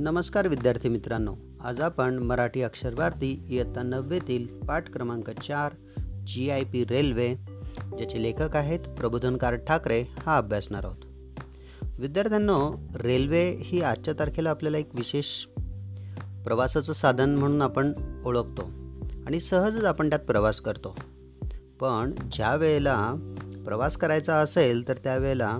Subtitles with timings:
[0.00, 5.72] नमस्कार विद्यार्थी मित्रांनो आज आपण मराठी अक्षर भारती इयत्ता नववेतील पाठ क्रमांक चार
[6.26, 7.34] जी आय पी रेल्वे
[7.98, 10.96] ज्याचे लेखक आहेत प्रबोधनकार ठाकरे हा अभ्यासणार आहोत.
[11.98, 15.44] विद्यार्थ्यांनो रेल्वे ही आजच्या तारखेला आपल्याला एक विशेष
[16.44, 17.92] प्रवासाचं साधन म्हणून आपण
[18.26, 18.70] ओळखतो
[19.26, 20.96] आणि सहजच आपण त्यात प्रवास करतो.
[21.80, 23.14] पण ज्या वेळेला
[23.64, 25.58] प्रवास करायचा असेल तर त्यावेळेला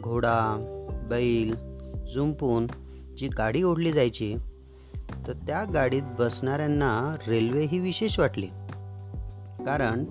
[0.00, 0.66] घोडा
[1.10, 1.54] बैल
[2.14, 2.66] झुंपून
[3.20, 4.34] जी गाडी ओढली जायची
[5.26, 8.46] तर त्या गाडीत बसणाऱ्यांना रेल्वे ही विशेष वाटली.
[9.64, 10.04] कारण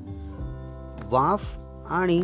[1.12, 1.58] वाफ
[1.90, 2.20] आणि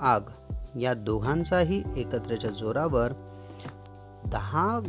[0.00, 0.30] आग
[0.78, 3.12] या दोघांचाही एकत्रच्या जोरावर
[4.26, 4.80] दहा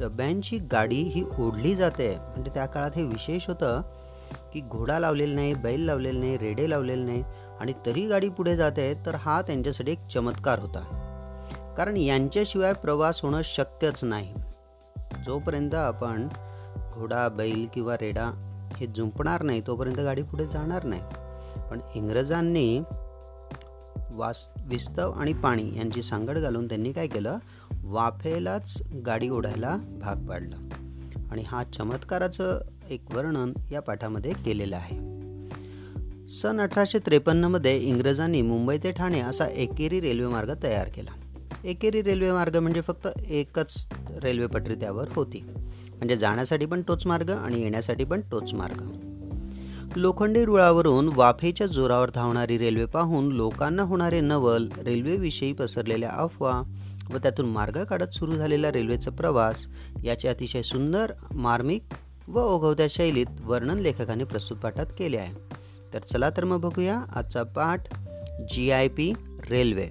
[0.00, 2.08] डब्यांची गाडी ही ओढली जाते.
[2.08, 3.80] म्हणजे त्या काळात हे विशेष होतं
[4.52, 7.22] की घोडा लावलेला नाही बैल लावलेला नाही रेडे लावलेले नाही
[7.60, 11.01] आणि तरी गाडी पुढे जाते तर हा त्यांच्यासाठी एक चमत्कार होता.
[11.76, 14.34] कारण यांच्याशिवाय प्रवास होणं शक्यच नाही.
[15.26, 16.28] जोपर्यंत आपण
[16.94, 18.30] घोडा बैल किंवा रेडा
[18.76, 21.02] हे जुंपणार नाही तोपर्यंत गाडी पुढे जाणार नाही.
[21.70, 22.82] पण इंग्रजांनी
[24.10, 27.38] वास विस्तव आणि पाणी यांची सांगड घालून त्यांनी काय केलं?
[27.84, 30.56] वाफेलाच गाडी ओढायला भाग पाडलं.
[31.30, 34.96] आणि हा चमत्काराचं एक वर्णन या पाठामध्ये केलेलं आहे.
[36.28, 41.10] सन अठराशे त्रेपन्नमध्ये इंग्रजांनी मुंबई ते ठाणे असा एकेरी रेल्वे मार्ग तयार केला.
[41.64, 43.88] एकेरी रेल्वे मार्ग म्हणजे फक्त एकच
[44.22, 45.40] रेल्वे पटरी त्यावर होती.
[45.96, 48.82] म्हणजे जाण्यासाठी पण तोच मार्ग आणि येण्यासाठी पण तोच मार्ग.
[49.96, 56.62] लोखंडी रुळावरून वाफेच्या जोरावर धावणारी रेल्वे पाहून लोकांना होणारे नवल रेल्वेविषयी पसरलेल्या अफवा
[57.10, 59.66] व त्यातून मार्ग काढत सुरू झालेला रेल्वेचा प्रवास
[60.04, 61.82] याचे अतिशय सुंदर मार्मिक
[62.28, 65.34] व ओघवत्या शैलीत वर्णन लेखकाने प्रस्तुत पाठात केले आहे.
[65.94, 67.94] तर चला तर मग बघूया आजचा पाठ
[68.52, 69.12] जी आय पी
[69.50, 69.88] रेल्वे.